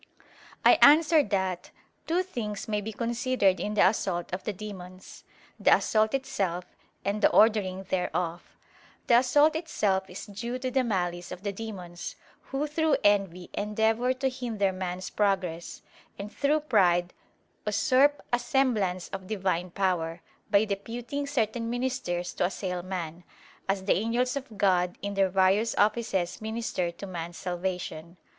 I 0.65 0.79
answer 0.81 1.21
that, 1.21 1.69
Two 2.07 2.23
things 2.23 2.67
may 2.67 2.81
be 2.81 2.91
considered 2.91 3.59
in 3.59 3.75
the 3.75 3.87
assault 3.87 4.33
of 4.33 4.43
the 4.45 4.51
demons 4.51 5.23
the 5.59 5.75
assault 5.75 6.15
itself, 6.15 6.65
and 7.05 7.21
the 7.21 7.29
ordering 7.29 7.83
thereof. 7.83 8.41
The 9.05 9.19
assault 9.19 9.55
itself 9.55 10.09
is 10.09 10.25
due 10.25 10.57
to 10.57 10.71
the 10.71 10.83
malice 10.83 11.31
of 11.31 11.43
the 11.43 11.51
demons, 11.53 12.15
who 12.45 12.65
through 12.65 12.97
envy 13.03 13.51
endeavor 13.53 14.11
to 14.15 14.27
hinder 14.27 14.71
man's 14.71 15.11
progress; 15.11 15.83
and 16.17 16.33
through 16.33 16.61
pride 16.61 17.13
usurp 17.67 18.23
a 18.33 18.39
semblance 18.39 19.07
of 19.09 19.27
Divine 19.27 19.69
power, 19.69 20.21
by 20.49 20.65
deputing 20.65 21.27
certain 21.27 21.69
ministers 21.69 22.33
to 22.33 22.45
assail 22.45 22.81
man, 22.81 23.23
as 23.69 23.83
the 23.85 23.93
angels 23.93 24.35
of 24.35 24.57
God 24.57 24.97
in 25.03 25.13
their 25.13 25.29
various 25.29 25.75
offices 25.77 26.41
minister 26.41 26.89
to 26.89 27.05
man's 27.05 27.37
salvation. 27.37 28.17